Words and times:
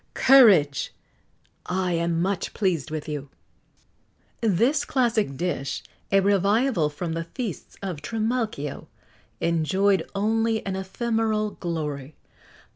Courage! 0.15 0.95
I 1.67 1.91
am 1.91 2.23
much 2.23 2.55
pleased 2.55 2.89
with 2.89 3.07
you." 3.07 3.29
This 4.41 4.83
classic 4.83 5.37
dish 5.37 5.83
a 6.11 6.21
revival 6.21 6.89
from 6.89 7.13
the 7.13 7.25
feasts 7.25 7.77
of 7.83 7.97
Trimalcio 8.01 8.87
enjoyed 9.41 10.09
only 10.15 10.65
an 10.65 10.75
ephemeral 10.75 11.51
glory. 11.51 12.15